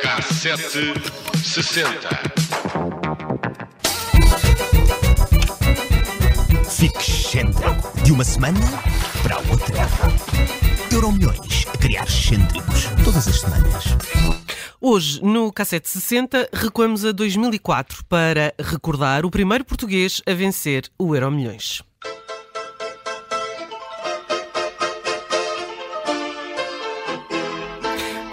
[0.00, 0.94] Cassete
[1.44, 2.08] 60.
[6.70, 8.58] Fique excêntrico de uma semana
[9.22, 9.88] para a outra.
[10.92, 14.35] Euro milhões a criar excêntricos todas as semanas.
[14.88, 21.12] Hoje, no Cassete 60, recuamos a 2004 para recordar o primeiro português a vencer o
[21.12, 21.82] Euro Milhões.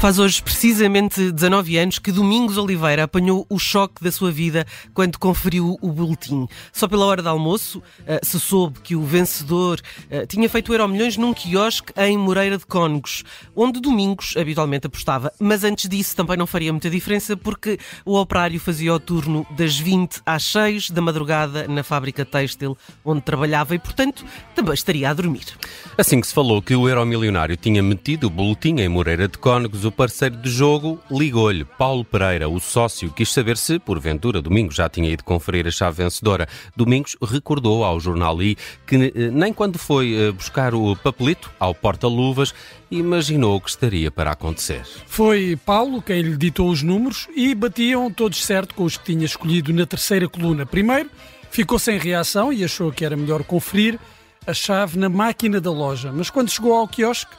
[0.00, 5.18] Faz hoje precisamente 19 anos que Domingos Oliveira apanhou o choque da sua vida quando
[5.18, 6.48] conferiu o boletim.
[6.72, 9.78] Só pela hora de almoço eh, se soube que o vencedor
[10.10, 14.86] eh, tinha feito o Euro Milhões num quiosque em Moreira de Cónegos, onde Domingos habitualmente
[14.86, 15.30] apostava.
[15.38, 19.78] Mas antes disso também não faria muita diferença porque o operário fazia o turno das
[19.78, 25.12] 20 às 6 da madrugada na fábrica têxtil onde trabalhava e, portanto, também estaria a
[25.12, 25.44] dormir.
[25.98, 29.89] Assim que se falou que o Euromilionário tinha metido o boletim em Moreira de Cónegos,
[29.90, 31.64] o parceiro de jogo ligou-lhe.
[31.64, 36.04] Paulo Pereira, o sócio, quis saber se, porventura, Domingos já tinha ido conferir a chave
[36.04, 36.48] vencedora.
[36.76, 41.74] Domingos recordou ao jornal I que eh, nem quando foi eh, buscar o papelito ao
[41.74, 42.54] porta-luvas
[42.88, 44.82] imaginou o que estaria para acontecer.
[45.06, 49.26] Foi Paulo quem lhe ditou os números e batiam todos certo com os que tinha
[49.26, 50.64] escolhido na terceira coluna.
[50.64, 51.10] Primeiro,
[51.50, 53.98] ficou sem reação e achou que era melhor conferir
[54.46, 57.34] a chave na máquina da loja, mas quando chegou ao quiosque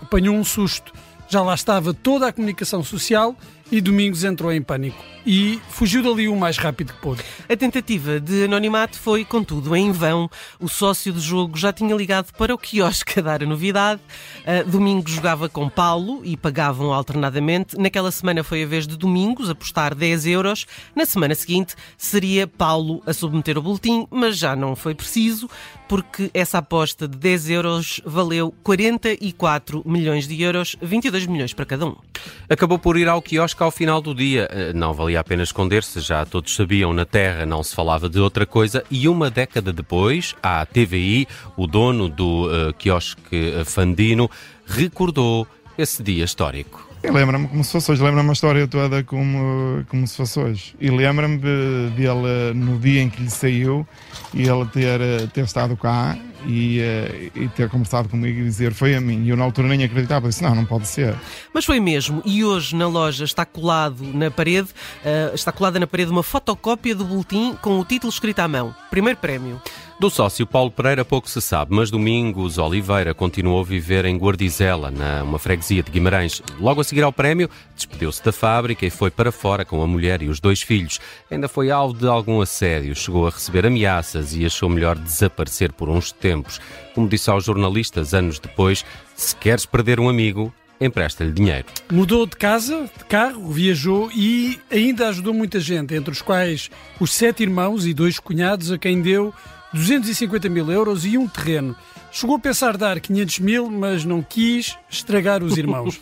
[0.00, 0.92] apanhou um susto.
[1.28, 3.36] Já lá estava toda a comunicação social
[3.70, 7.22] e Domingos entrou em pânico e fugiu dali o mais rápido que pôde.
[7.48, 10.30] A tentativa de anonimato foi, contudo, em vão.
[10.58, 14.00] O sócio do jogo já tinha ligado para o quiosque a dar a novidade.
[14.40, 17.76] Uh, Domingos jogava com Paulo e pagavam alternadamente.
[17.76, 20.66] Naquela semana foi a vez de Domingos apostar 10 euros.
[20.96, 25.46] Na semana seguinte seria Paulo a submeter o boletim, mas já não foi preciso,
[25.88, 31.84] porque essa aposta de 10 euros valeu 44 milhões de euros, 22 milhões para cada
[31.86, 32.07] um.
[32.50, 34.48] Acabou por ir ao quiosque ao final do dia.
[34.50, 38.18] Uh, Não valia a pena esconder-se, já todos sabiam, na Terra não se falava de
[38.18, 38.82] outra coisa.
[38.90, 44.30] E uma década depois, a TVI, o dono do uh, quiosque uh, Fandino,
[44.66, 46.88] recordou esse dia histórico.
[47.02, 50.74] Eu lembro-me como se fosse hoje, lembro-me a história toda como, como se fosse hoje.
[50.80, 53.86] E lembro-me de- dele, no dia em que lhe saiu,
[54.34, 58.72] e ele ter, eh, ter estado cá e, eh, e ter conversado comigo e dizer
[58.72, 59.24] foi a mim.
[59.24, 61.14] E eu na altura nem acreditava, disse não, não pode ser.
[61.52, 64.68] Mas foi mesmo, e hoje na loja está colado na parede,
[65.04, 68.74] uh, está colada na parede uma fotocópia do boletim com o título escrito à mão.
[68.90, 69.60] Primeiro prémio.
[70.00, 74.92] Do sócio Paulo Pereira pouco se sabe, mas Domingos Oliveira continuou a viver em Guardizela,
[74.92, 76.40] na uma freguesia de Guimarães.
[76.60, 80.22] Logo a seguir ao prémio, despediu-se da fábrica e foi para fora com a mulher
[80.22, 81.00] e os dois filhos.
[81.28, 85.88] Ainda foi alvo de algum assédio, chegou a receber ameaças e achou melhor desaparecer por
[85.88, 86.60] uns tempos.
[86.94, 88.84] Como disse aos jornalistas anos depois,
[89.16, 91.66] se queres perder um amigo, empresta-lhe dinheiro.
[91.90, 96.70] Mudou de casa, de carro, viajou e ainda ajudou muita gente, entre os quais
[97.00, 99.34] os sete irmãos e dois cunhados a quem deu
[99.72, 101.76] 250 mil euros e um terreno.
[102.10, 106.00] Chegou a pensar dar 500 mil, mas não quis estragar os irmãos.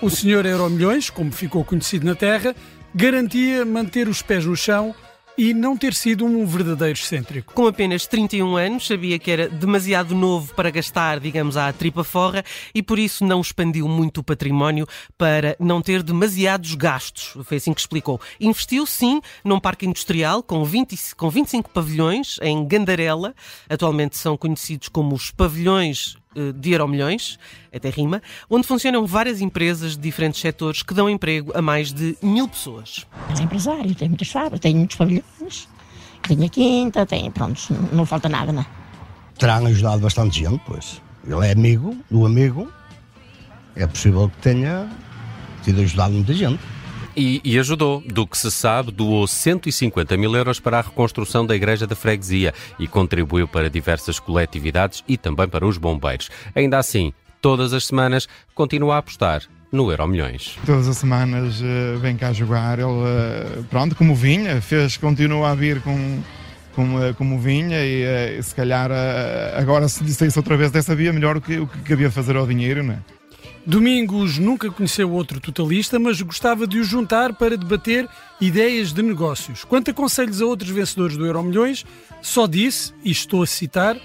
[0.00, 2.54] O senhor Euromilhões, como ficou conhecido na terra,
[2.94, 4.94] garantia manter os pés no chão
[5.36, 7.54] e não ter sido um verdadeiro excêntrico.
[7.54, 12.44] Com apenas 31 anos, sabia que era demasiado novo para gastar, digamos, à tripa forra
[12.74, 17.34] e por isso não expandiu muito o património para não ter demasiados gastos.
[17.44, 18.20] Foi assim que explicou.
[18.40, 23.34] Investiu, sim, num parque industrial com, 20, com 25 pavilhões em Gandarela.
[23.68, 27.38] Atualmente são conhecidos como os pavilhões eh, de Euromilhões,
[27.74, 32.16] até rima, onde funcionam várias empresas de diferentes setores que dão emprego a mais de
[32.22, 33.06] mil pessoas.
[33.30, 35.68] Ele é empresário, tem muitas fábricas, tem muitos pavilhões,
[36.26, 38.82] tem a quinta, tem, pronto, não, não falta nada, não é?
[39.42, 41.02] terão ajudado bastante gente, pois.
[41.26, 42.68] Ele é amigo do amigo,
[43.74, 44.88] é possível que tenha
[45.64, 46.60] tido ajudado muita gente.
[47.16, 48.02] E, e ajudou.
[48.06, 52.54] Do que se sabe, doou 150 mil euros para a reconstrução da Igreja da Freguesia
[52.78, 56.30] e contribuiu para diversas coletividades e também para os bombeiros.
[56.54, 60.56] Ainda assim, todas as semanas continua a apostar no Euro Milhões.
[60.66, 65.54] Todas as semanas eh, vem cá jogar, ele, eh, pronto, como vinha, fez, continua a
[65.54, 66.22] vir com,
[66.74, 68.90] como, eh, como vinha e eh, se calhar
[69.56, 72.46] agora se dissesse outra vez dessa via, melhor o que, o que cabia fazer ao
[72.46, 72.98] dinheiro, não é?
[73.64, 78.08] Domingos nunca conheceu outro totalista, mas gostava de o juntar para debater
[78.40, 79.64] ideias de negócios.
[79.64, 81.84] Quanto a conselhos a outros vencedores do Euromilhões,
[82.20, 83.96] só disse, e estou a citar,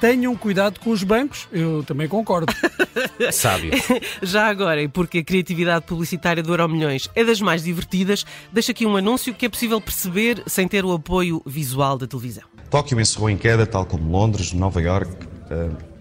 [0.00, 1.46] tenham cuidado com os bancos.
[1.52, 2.52] Eu também concordo.
[3.30, 3.72] Sábio.
[4.22, 8.86] Já agora, e porque a criatividade publicitária do Euromilhões é das mais divertidas, deixo aqui
[8.86, 12.44] um anúncio que é possível perceber sem ter o apoio visual da televisão.
[12.70, 15.12] Tóquio encerrou em queda, tal como Londres, Nova York.
[15.50, 15.91] Uh,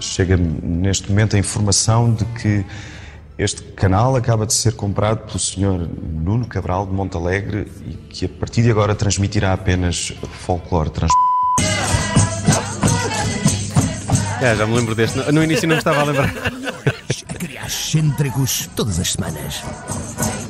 [0.00, 2.64] chega neste momento a informação de que
[3.38, 5.88] este canal acaba de ser comprado pelo Sr.
[6.02, 11.10] Nuno Cabral de Montalegre e que a partir de agora transmitirá apenas folclore trans...
[14.40, 15.18] É, já me lembro deste.
[15.32, 16.32] No início não me estava a lembrar.
[17.38, 19.62] Criar excêntricos todas as semanas.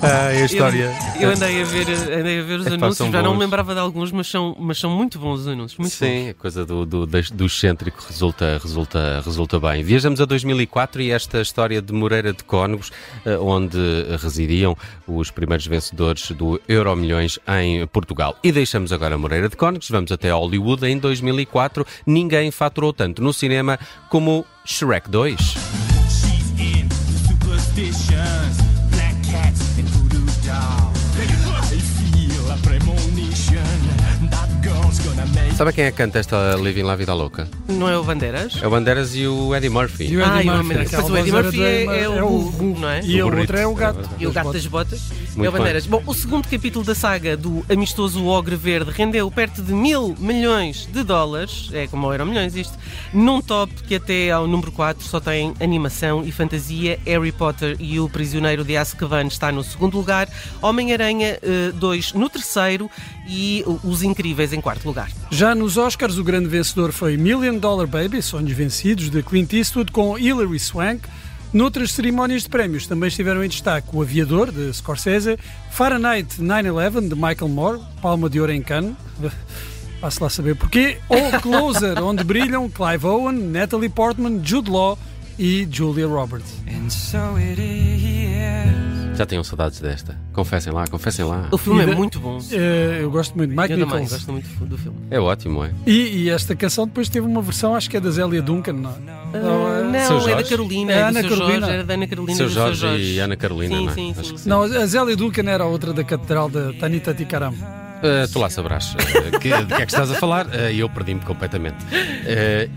[0.02, 0.94] Ah, é a história.
[1.16, 3.38] Eu, eu andei, a ver, andei a ver os Epá, anúncios, já não bons.
[3.38, 5.78] me lembrava de alguns, mas são, mas são muito bons os anúncios.
[5.78, 9.82] Muito Sim, a coisa do, do, do excêntrico resulta, resulta, resulta bem.
[9.82, 12.92] Viajamos a 2004 e esta história de Moreira de Cónegos,
[13.24, 13.78] eh, onde
[14.20, 14.76] residiam
[15.06, 18.36] os primeiros vencedores do Euro Milhões em Portugal.
[18.42, 20.86] E deixamos agora Moreira de Cónegos, vamos até Hollywood.
[20.86, 23.78] Em 2004, ninguém faturou tanto no cinema
[24.10, 25.36] como Shrek 2.
[27.76, 28.45] She's in
[35.56, 37.48] Sabe quem é que canta esta Living La Vida Louca?
[37.66, 38.58] Não é o Bandeiras?
[38.62, 40.04] É o Bandeiras e o Eddie Murphy.
[40.06, 42.76] E o Ah, Eddie o Murphy, Pois o Eddie Murphy é- da- é o burro,
[42.78, 43.00] não é?
[43.02, 44.06] E O o outro é o gato.
[44.18, 45.00] E o gato das botas
[45.34, 45.86] Muito é o Bandeiras.
[45.86, 50.86] Bom, o segundo capítulo da saga do amistoso Ogre Verde rendeu perto de mil milhões
[50.92, 52.74] de dólares, é como eram milhões isto,
[53.14, 56.98] num top que até ao número 4 só tem animação e fantasia.
[57.06, 60.28] Harry Potter e o Prisioneiro de Azkaban está no segundo lugar,
[60.60, 61.38] Homem-Aranha
[61.76, 62.90] 2 no terceiro
[63.28, 65.10] e Os Incríveis em quarto lugar.
[65.30, 69.90] Já nos Oscars, o grande vencedor foi Million Dollar Baby, Sonhos Vencidos, de Clint Eastwood,
[69.92, 71.02] com Hilary Swank.
[71.52, 75.38] Noutras cerimónias de prémios também estiveram em destaque O Aviador, de Scorsese,
[75.70, 78.94] Fahrenheit 9-11, de Michael Moore, Palma de Ouro em Cannes,
[80.00, 84.98] passo lá saber porquê, ou Closer, onde brilham Clive Owen, Natalie Portman, Jude Law
[85.38, 86.52] e Julia Roberts.
[86.68, 88.75] And so it is.
[89.16, 90.16] Já tinham saudades desta.
[90.32, 91.48] Confessem lá, confessem lá.
[91.50, 92.38] O filme E é da- muito bom.
[92.52, 94.10] Eh, eu gosto muito Mike Eu também Nichols.
[94.12, 94.98] gosto muito do filme.
[95.10, 95.70] É ótimo, é?
[95.86, 98.90] E, e esta canção depois teve uma versão, acho que é da Zélia Duncan, não
[98.90, 98.94] é?
[99.38, 100.42] Não, é- Não, é da?
[100.44, 101.50] Carolina, É é Ana Carolina.
[101.60, 103.04] Jorge, era da Ana Carolina Seu e Jorge, seu Jorge.
[103.14, 103.94] e Ana Carolina, sim, não é?
[103.94, 104.34] Sim, Acho sim.
[104.34, 104.48] que sim.
[104.48, 107.54] Não, a Zélia Duncan era outra da Catedral da Tanita Tikaram.
[107.96, 110.80] Uh, tu lá sabrás uh, que, de que é que estás a falar uh, e
[110.80, 111.78] eu perdi-me completamente.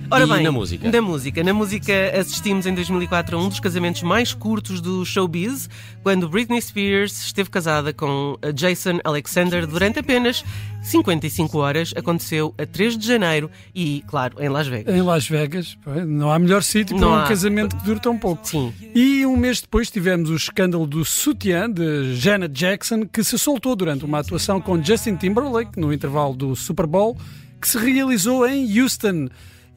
[0.10, 0.90] Ora e bem, na música?
[0.90, 1.44] Na música.
[1.44, 5.70] Na música assistimos em 2004 a um dos casamentos mais curtos do showbiz,
[6.04, 10.44] quando Britney Spears esteve casada com Jason Alexander durante apenas
[10.82, 11.94] 55 horas.
[11.96, 14.96] Aconteceu a 3 de janeiro e, claro, em Las Vegas.
[14.96, 15.78] Em Las Vegas.
[16.08, 17.28] Não há melhor sítio para Não um há.
[17.28, 18.48] casamento que dure tão pouco.
[18.48, 18.74] Sim.
[18.96, 23.76] E um mês depois tivemos o escândalo do sutiã de Janet Jackson, que se soltou
[23.76, 27.18] durante uma atuação com Justin Timberlake no intervalo do Super Bowl,
[27.62, 29.28] que se realizou em Houston.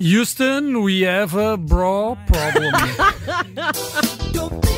[0.01, 2.73] Houston, we have a bra problem.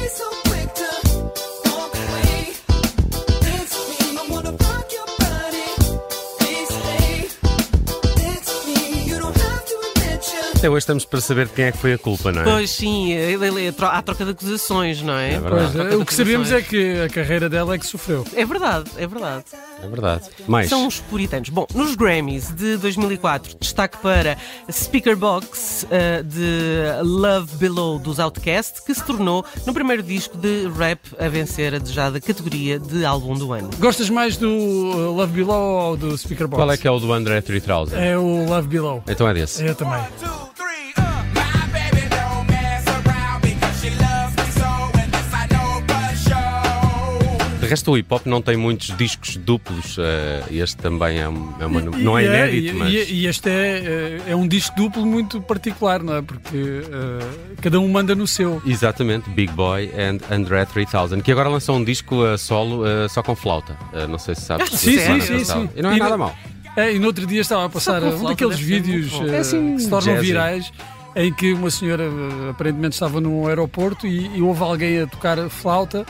[10.65, 12.45] Até hoje estamos para saber de quem é que foi a culpa, não é?
[12.45, 15.35] Pois sim, ele- ele- tro- há troca de acusações, não é?
[15.35, 15.39] É.
[15.39, 18.25] Pois, o que sabemos é que a carreira dela é que sofreu.
[18.35, 19.45] É verdade, é verdade.
[19.83, 20.23] É verdade.
[20.49, 20.71] Mais.
[20.71, 21.51] São os puritanos.
[21.51, 24.39] Bom, nos Grammys de 2004, destaque para
[24.73, 30.67] Speaker Box eh, de Love Below dos Outkast, que se tornou no primeiro disco de
[30.79, 33.69] rap a vencer a desejada categoria de álbum do ano.
[33.79, 36.59] Gostas mais do uh, Love Below ou do Speaker Box?
[36.63, 37.99] Qual é que é o do André 3000?
[37.99, 39.03] É o Love Below.
[39.07, 39.63] Então é desse.
[39.63, 40.01] Eu também.
[47.65, 49.97] De resto, o hip hop não tem muitos discos duplos.
[49.99, 51.81] eh, este também é, um- é uma.
[51.81, 52.93] E- não é e inédito, e, mas.
[52.93, 56.23] e- este é, eh, é um disco duplo muito particular, não é?
[56.23, 58.63] Porque eh, cada um manda no seu.
[58.67, 63.35] Exatamente, Big Boy and André 3000, que agora lançou um disco a solo só com
[63.35, 63.77] flauta.
[64.09, 64.69] Não sei se sabes.
[64.73, 65.69] Ah, Sim, sim, sim, sim.
[65.77, 66.35] E não é E nada no- mal.
[66.77, 69.83] É, e no outro dia estava a passar um flauta daqueles vídeos É assim, que
[69.83, 70.27] se tornam jazzy.
[70.27, 70.73] virais
[71.15, 72.05] em que uma senhora
[72.51, 76.05] aparentemente estava num aeroporto e, e houve alguém a tocar flauta.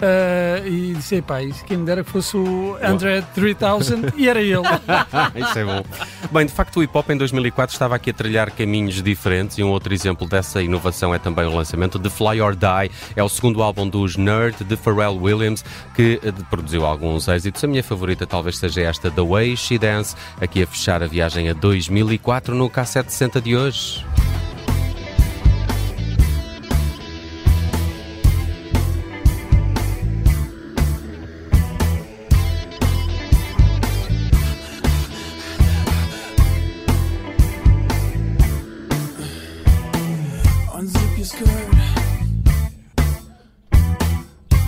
[0.00, 4.40] Eh, e disse, epá, isso quem me dera que fosse o André 3000 e era
[4.40, 4.62] ele.
[5.36, 5.82] Isso é bom.
[6.30, 9.62] Bem, de facto, o hip hop em 2004 estava aqui a trilhar caminhos diferentes e
[9.62, 12.90] um outro exemplo dessa inovação é também o lançamento de Fly or Die.
[13.14, 15.64] É o segundo álbum dos Nerd de Pharrell Williams
[15.94, 17.62] que eh, produziu alguns êxitos.
[17.64, 21.48] A minha favorita talvez seja esta The Way She Dance, aqui a fechar a viagem
[21.48, 24.04] a 2004 no K760 de hoje.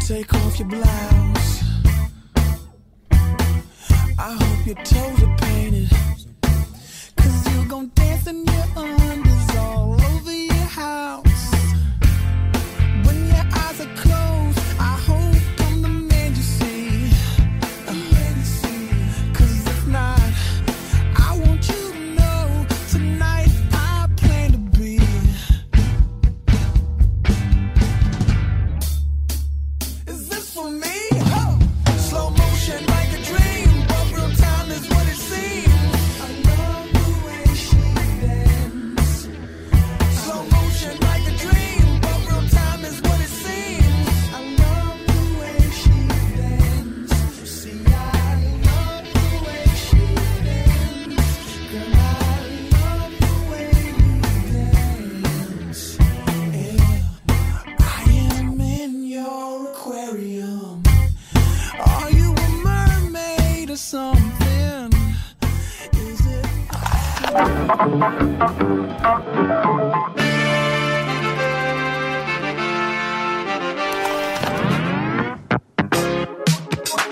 [0.06, 1.62] Take off your blouse.
[4.18, 5.88] I hope your toes are painted.
[7.16, 9.41] Cause you gon' dance in your undies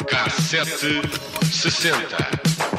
[0.06, 1.00] Cassete
[1.50, 2.69] 60.